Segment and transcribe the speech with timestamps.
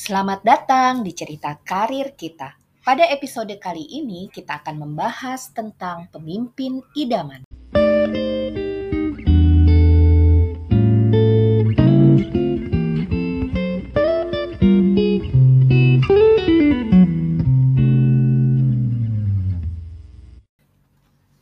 [0.00, 2.56] Selamat datang di cerita karir kita.
[2.80, 7.44] Pada episode kali ini, kita akan membahas tentang pemimpin idaman.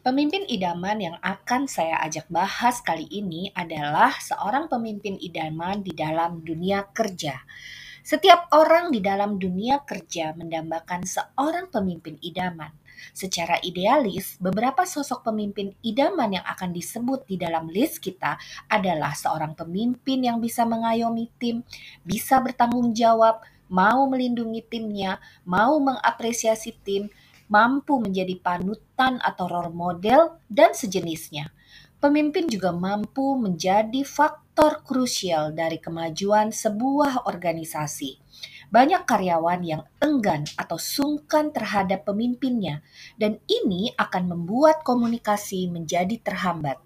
[0.00, 6.40] Pemimpin idaman yang akan saya ajak bahas kali ini adalah seorang pemimpin idaman di dalam
[6.40, 7.36] dunia kerja.
[8.06, 12.70] Setiap orang di dalam dunia kerja mendambakan seorang pemimpin idaman.
[13.10, 18.38] Secara idealis, beberapa sosok pemimpin idaman yang akan disebut di dalam list kita
[18.70, 21.66] adalah seorang pemimpin yang bisa mengayomi tim,
[22.06, 27.10] bisa bertanggung jawab, mau melindungi timnya, mau mengapresiasi tim,
[27.50, 31.50] mampu menjadi panutan atau role model, dan sejenisnya.
[31.98, 38.16] Pemimpin juga mampu menjadi faktor krusial dari kemajuan sebuah organisasi.
[38.72, 42.80] Banyak karyawan yang enggan atau sungkan terhadap pemimpinnya,
[43.20, 46.80] dan ini akan membuat komunikasi menjadi terhambat.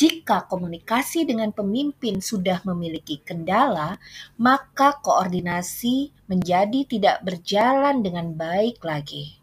[0.00, 4.00] Jika komunikasi dengan pemimpin sudah memiliki kendala,
[4.40, 9.39] maka koordinasi menjadi tidak berjalan dengan baik lagi.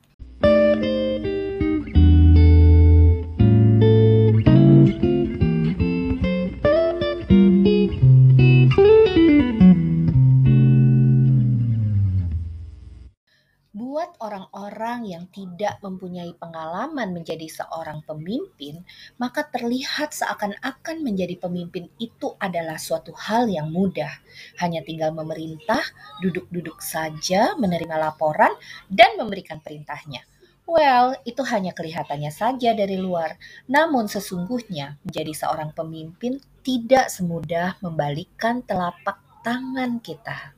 [15.30, 18.82] Tidak mempunyai pengalaman menjadi seorang pemimpin,
[19.22, 24.12] maka terlihat seakan-akan menjadi pemimpin itu adalah suatu hal yang mudah.
[24.58, 25.82] Hanya tinggal memerintah,
[26.20, 28.52] duduk-duduk saja, menerima laporan,
[28.90, 30.26] dan memberikan perintahnya.
[30.68, 33.40] Well, itu hanya kelihatannya saja dari luar.
[33.72, 40.57] Namun sesungguhnya menjadi seorang pemimpin tidak semudah membalikkan telapak tangan kita.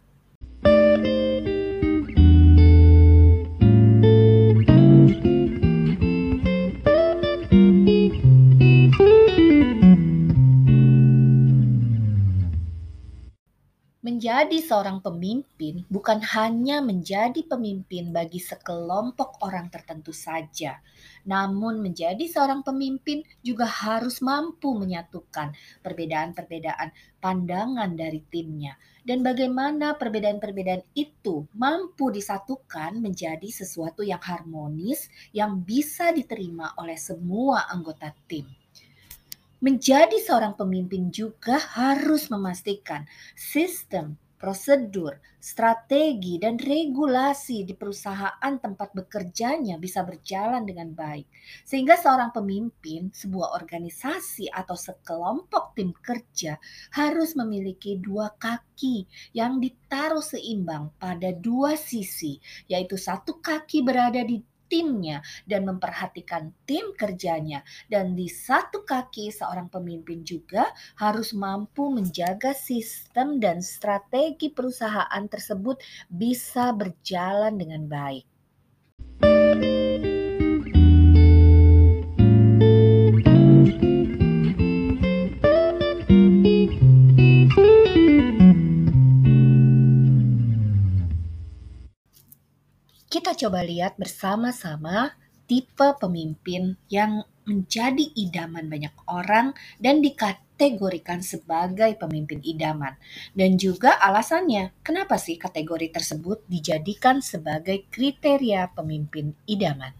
[14.40, 20.80] Menjadi seorang pemimpin bukan hanya menjadi pemimpin bagi sekelompok orang tertentu saja,
[21.28, 25.52] namun menjadi seorang pemimpin juga harus mampu menyatukan
[25.84, 35.68] perbedaan-perbedaan pandangan dari timnya dan bagaimana perbedaan-perbedaan itu mampu disatukan menjadi sesuatu yang harmonis yang
[35.68, 38.48] bisa diterima oleh semua anggota tim.
[39.60, 43.04] Menjadi seorang pemimpin juga harus memastikan
[43.36, 51.28] sistem, prosedur, strategi, dan regulasi di perusahaan tempat bekerjanya bisa berjalan dengan baik,
[51.68, 56.56] sehingga seorang pemimpin, sebuah organisasi, atau sekelompok tim kerja
[56.96, 59.04] harus memiliki dua kaki
[59.36, 62.40] yang ditaruh seimbang pada dua sisi,
[62.72, 67.66] yaitu satu kaki berada di timnya dan memperhatikan tim kerjanya.
[67.90, 75.82] Dan di satu kaki seorang pemimpin juga harus mampu menjaga sistem dan strategi perusahaan tersebut
[76.08, 78.24] bisa berjalan dengan baik.
[79.20, 80.19] Kita
[93.40, 95.16] coba lihat bersama-sama
[95.48, 103.00] tipe pemimpin yang menjadi idaman banyak orang dan dikategorikan sebagai pemimpin idaman.
[103.32, 109.96] Dan juga alasannya, kenapa sih kategori tersebut dijadikan sebagai kriteria pemimpin idaman.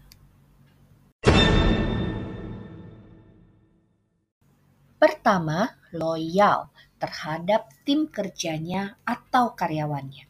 [5.00, 6.68] Pertama, loyal
[7.00, 10.29] terhadap tim kerjanya atau karyawannya.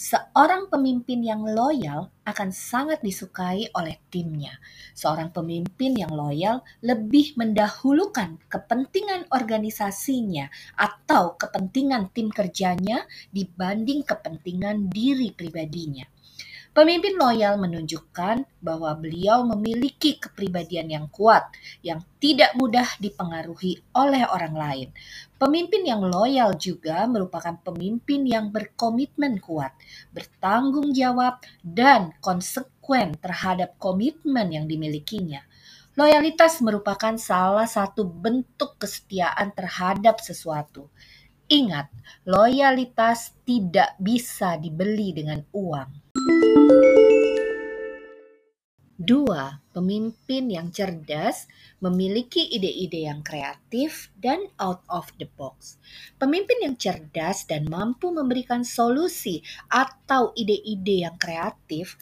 [0.00, 4.56] Seorang pemimpin yang loyal akan sangat disukai oleh timnya.
[4.96, 15.36] Seorang pemimpin yang loyal lebih mendahulukan kepentingan organisasinya atau kepentingan tim kerjanya dibanding kepentingan diri
[15.36, 16.08] pribadinya.
[16.70, 21.50] Pemimpin loyal menunjukkan bahwa beliau memiliki kepribadian yang kuat,
[21.82, 24.88] yang tidak mudah dipengaruhi oleh orang lain.
[25.34, 29.74] Pemimpin yang loyal juga merupakan pemimpin yang berkomitmen kuat,
[30.14, 35.42] bertanggung jawab, dan konsekuen terhadap komitmen yang dimilikinya.
[35.98, 40.86] Loyalitas merupakan salah satu bentuk kesetiaan terhadap sesuatu.
[41.50, 41.90] Ingat,
[42.22, 46.09] loyalitas tidak bisa dibeli dengan uang.
[49.00, 51.50] Dua, pemimpin yang cerdas
[51.82, 55.80] memiliki ide-ide yang kreatif dan out of the box.
[56.20, 61.98] Pemimpin yang cerdas dan mampu memberikan solusi atau ide-ide yang kreatif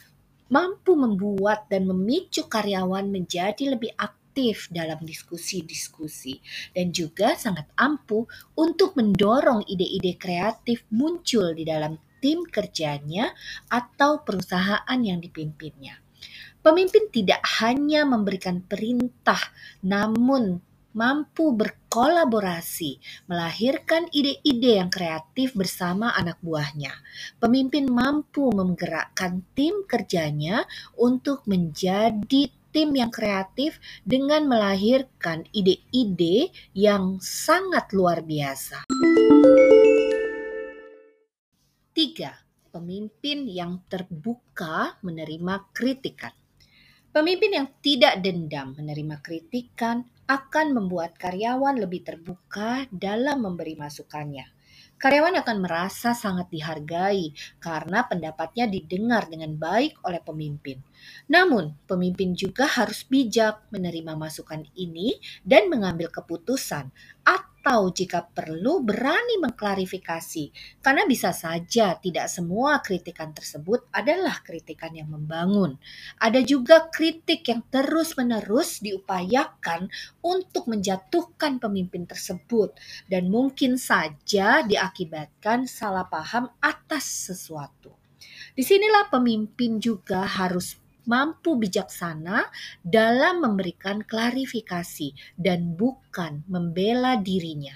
[0.53, 6.43] mampu membuat dan memicu karyawan menjadi lebih aktif dalam diskusi-diskusi
[6.77, 13.31] dan juga sangat ampuh untuk mendorong ide-ide kreatif muncul di dalam tim kerjanya
[13.71, 15.99] atau perusahaan yang dipimpinnya.
[16.59, 19.39] Pemimpin tidak hanya memberikan perintah,
[19.79, 20.59] namun
[20.91, 22.99] mampu berkolaborasi,
[23.31, 26.91] melahirkan ide-ide yang kreatif bersama anak buahnya.
[27.39, 30.67] Pemimpin mampu menggerakkan tim kerjanya
[30.99, 38.85] untuk menjadi tim yang kreatif dengan melahirkan ide-ide yang sangat luar biasa.
[41.99, 42.31] Tiga,
[42.71, 46.31] pemimpin yang terbuka menerima kritikan.
[47.11, 54.47] Pemimpin yang tidak dendam menerima kritikan akan membuat karyawan lebih terbuka dalam memberi masukannya.
[54.95, 60.79] Karyawan akan merasa sangat dihargai karena pendapatnya didengar dengan baik oleh pemimpin.
[61.27, 66.95] Namun, pemimpin juga harus bijak menerima masukan ini dan mengambil keputusan
[67.69, 70.49] jika perlu berani mengklarifikasi,
[70.81, 75.77] karena bisa saja tidak semua kritikan tersebut adalah kritikan yang membangun.
[76.17, 79.85] Ada juga kritik yang terus-menerus diupayakan
[80.25, 82.73] untuk menjatuhkan pemimpin tersebut,
[83.05, 87.93] dan mungkin saja diakibatkan salah paham atas sesuatu.
[88.57, 90.75] Di sinilah pemimpin juga harus
[91.07, 92.49] mampu bijaksana
[92.81, 97.75] dalam memberikan klarifikasi dan bukan membela dirinya.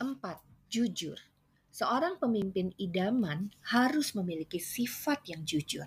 [0.00, 0.72] 4.
[0.72, 1.18] Jujur.
[1.76, 5.84] Seorang pemimpin idaman harus memiliki sifat yang jujur.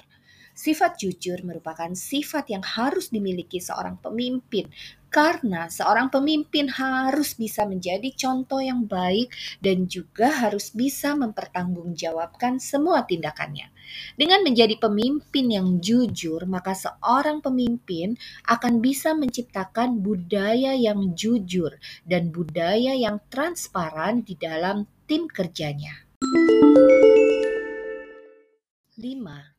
[0.60, 4.68] Sifat jujur merupakan sifat yang harus dimiliki seorang pemimpin,
[5.08, 9.32] karena seorang pemimpin harus bisa menjadi contoh yang baik
[9.64, 13.72] dan juga harus bisa mempertanggungjawabkan semua tindakannya.
[14.20, 21.72] Dengan menjadi pemimpin yang jujur, maka seorang pemimpin akan bisa menciptakan budaya yang jujur
[22.04, 26.04] dan budaya yang transparan di dalam tim kerjanya.
[29.00, 29.59] 5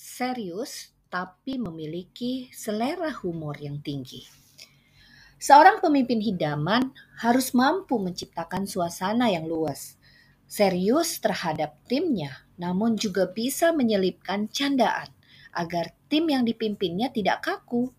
[0.00, 4.24] serius tapi memiliki selera humor yang tinggi.
[5.36, 10.00] Seorang pemimpin hidaman harus mampu menciptakan suasana yang luas,
[10.48, 15.12] serius terhadap timnya, namun juga bisa menyelipkan candaan
[15.52, 17.92] agar tim yang dipimpinnya tidak kaku.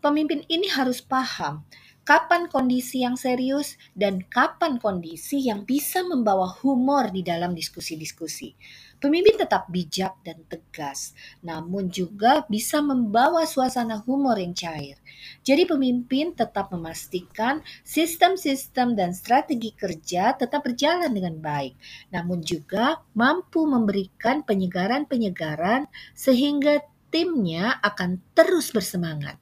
[0.00, 1.68] Pemimpin ini harus paham
[2.02, 8.58] kapan kondisi yang serius dan kapan kondisi yang bisa membawa humor di dalam diskusi-diskusi.
[9.02, 11.10] Pemimpin tetap bijak dan tegas,
[11.42, 14.94] namun juga bisa membawa suasana humor yang cair.
[15.42, 21.74] Jadi pemimpin tetap memastikan sistem-sistem dan strategi kerja tetap berjalan dengan baik,
[22.14, 29.41] namun juga mampu memberikan penyegaran-penyegaran sehingga timnya akan terus bersemangat.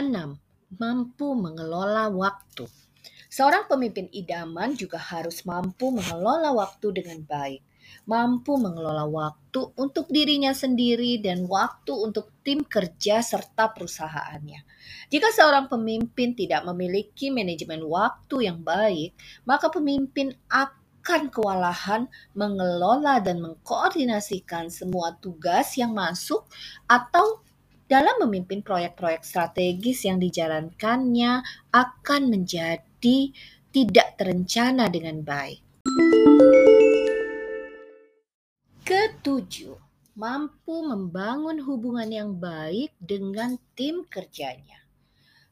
[0.00, 0.80] 6.
[0.80, 2.64] Mampu mengelola waktu.
[3.30, 7.62] Seorang pemimpin idaman juga harus mampu mengelola waktu dengan baik,
[8.10, 14.66] mampu mengelola waktu untuk dirinya sendiri dan waktu untuk tim kerja serta perusahaannya.
[15.14, 19.14] Jika seorang pemimpin tidak memiliki manajemen waktu yang baik,
[19.46, 26.50] maka pemimpin akan kewalahan mengelola dan mengkoordinasikan semua tugas yang masuk
[26.90, 27.46] atau
[27.90, 31.42] dalam memimpin proyek-proyek strategis yang dijalankannya
[31.74, 33.34] akan menjadi
[33.74, 35.58] tidak terencana dengan baik.
[38.86, 39.74] Ketujuh,
[40.14, 44.86] mampu membangun hubungan yang baik dengan tim kerjanya.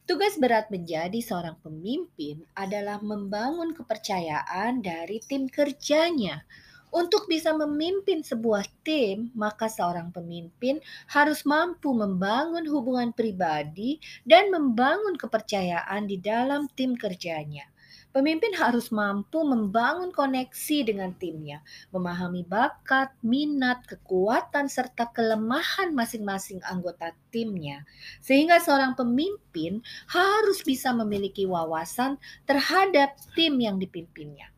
[0.06, 6.46] Tugas berat menjadi seorang pemimpin adalah membangun kepercayaan dari tim kerjanya
[6.90, 10.80] untuk bisa memimpin sebuah tim, maka seorang pemimpin
[11.12, 17.68] harus mampu membangun hubungan pribadi dan membangun kepercayaan di dalam tim kerjanya.
[18.08, 21.60] Pemimpin harus mampu membangun koneksi dengan timnya,
[21.92, 27.84] memahami bakat, minat, kekuatan, serta kelemahan masing-masing anggota timnya,
[28.24, 32.16] sehingga seorang pemimpin harus bisa memiliki wawasan
[32.48, 34.48] terhadap tim yang dipimpinnya.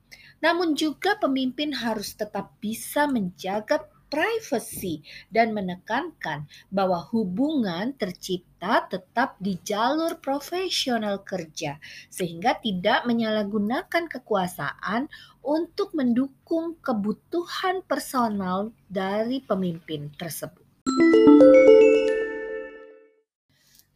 [0.40, 9.56] Namun juga pemimpin harus tetap bisa menjaga privasi dan menekankan bahwa hubungan tercipta tetap di
[9.62, 11.78] jalur profesional kerja,
[12.10, 15.06] sehingga tidak menyalahgunakan kekuasaan
[15.46, 20.66] untuk mendukung kebutuhan personal dari pemimpin tersebut.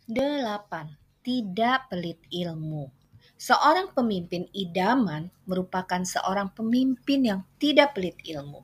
[0.07, 1.25] 8.
[1.25, 3.04] Tidak pelit ilmu.
[3.35, 8.63] Seorang pemimpin idaman merupakan seorang pemimpin yang tidak pelit ilmu.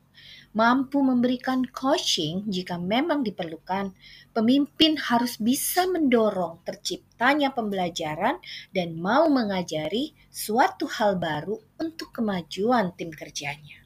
[0.51, 3.95] Mampu memberikan coaching jika memang diperlukan,
[4.35, 8.43] pemimpin harus bisa mendorong terciptanya pembelajaran
[8.75, 13.79] dan mau mengajari suatu hal baru untuk kemajuan tim kerjanya.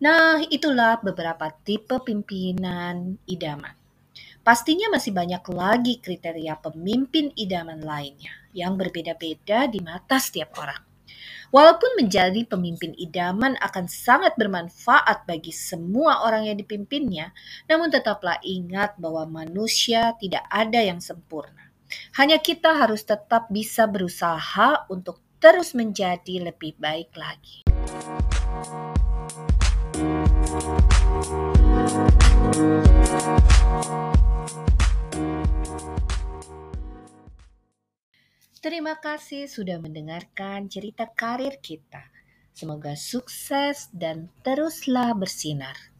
[0.00, 3.79] Nah, itulah beberapa tipe pimpinan idaman.
[4.50, 10.82] Pastinya masih banyak lagi kriteria pemimpin idaman lainnya yang berbeda-beda di mata setiap orang.
[11.54, 17.30] Walaupun menjadi pemimpin idaman akan sangat bermanfaat bagi semua orang yang dipimpinnya,
[17.70, 21.70] namun tetaplah ingat bahwa manusia tidak ada yang sempurna.
[22.18, 27.62] Hanya kita harus tetap bisa berusaha untuk terus menjadi lebih baik lagi.
[38.60, 42.06] Terima kasih sudah mendengarkan cerita karir kita.
[42.52, 45.90] Semoga sukses dan teruslah bersinar.